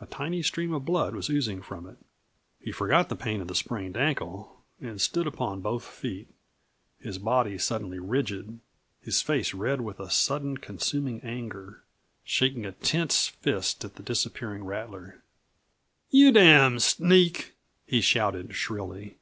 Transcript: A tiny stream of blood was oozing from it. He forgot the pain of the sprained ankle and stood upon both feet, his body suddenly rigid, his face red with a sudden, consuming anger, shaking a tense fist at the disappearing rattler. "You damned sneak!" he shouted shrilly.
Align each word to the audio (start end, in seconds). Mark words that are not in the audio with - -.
A 0.00 0.06
tiny 0.06 0.40
stream 0.40 0.72
of 0.72 0.86
blood 0.86 1.14
was 1.14 1.28
oozing 1.28 1.60
from 1.60 1.86
it. 1.86 1.98
He 2.60 2.72
forgot 2.72 3.10
the 3.10 3.14
pain 3.14 3.42
of 3.42 3.48
the 3.48 3.54
sprained 3.54 3.94
ankle 3.94 4.64
and 4.80 4.98
stood 4.98 5.26
upon 5.26 5.60
both 5.60 5.84
feet, 5.84 6.28
his 6.98 7.18
body 7.18 7.58
suddenly 7.58 7.98
rigid, 7.98 8.58
his 9.02 9.20
face 9.20 9.52
red 9.52 9.82
with 9.82 10.00
a 10.00 10.08
sudden, 10.08 10.56
consuming 10.56 11.20
anger, 11.20 11.82
shaking 12.24 12.64
a 12.64 12.72
tense 12.72 13.26
fist 13.28 13.84
at 13.84 13.96
the 13.96 14.02
disappearing 14.02 14.64
rattler. 14.64 15.22
"You 16.08 16.32
damned 16.32 16.80
sneak!" 16.82 17.52
he 17.84 18.00
shouted 18.00 18.54
shrilly. 18.54 19.18